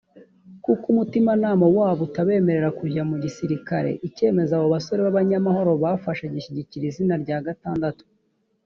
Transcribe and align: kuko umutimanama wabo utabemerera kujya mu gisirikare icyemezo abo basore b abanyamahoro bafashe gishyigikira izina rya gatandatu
kuko 0.63 0.85
umutimanama 0.93 1.65
wabo 1.77 2.01
utabemerera 2.07 2.69
kujya 2.79 3.03
mu 3.09 3.15
gisirikare 3.23 3.89
icyemezo 4.07 4.51
abo 4.57 4.67
basore 4.75 4.99
b 5.05 5.07
abanyamahoro 5.11 5.71
bafashe 5.83 6.23
gishyigikira 6.33 6.83
izina 6.91 7.15
rya 7.23 7.39
gatandatu 7.49 8.03